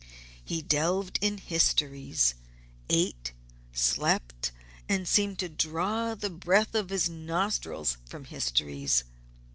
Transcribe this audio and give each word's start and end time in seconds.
He 0.43 0.63
delved 0.63 1.19
in 1.21 1.37
histories 1.37 2.33
ate, 2.89 3.33
slept, 3.71 4.51
and 4.89 5.07
seemed 5.07 5.37
to 5.37 5.47
draw 5.47 6.15
the 6.15 6.31
breath 6.31 6.73
of 6.73 6.89
his 6.89 7.07
nostrils 7.07 7.97
from 8.07 8.25
histories. 8.25 9.03